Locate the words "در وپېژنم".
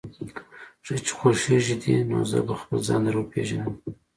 3.05-3.73